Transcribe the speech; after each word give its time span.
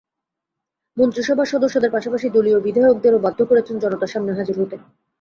মন্ত্রিসভার 0.97 1.51
সদস্যদের 1.53 1.93
পাশাপাশি 1.93 2.27
দলীয় 2.29 2.59
বিধায়কদেরও 2.59 3.23
বাধ্য 3.25 3.39
করছেন 3.49 3.75
জনতার 3.79 4.11
সামনে 4.13 4.31
হাজির 4.37 4.55
হতে। 4.61 4.75